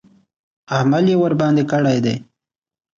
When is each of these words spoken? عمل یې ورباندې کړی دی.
عمل 0.75 1.05
یې 1.11 1.15
ورباندې 1.21 1.63
کړی 1.71 1.97
دی. 2.05 2.15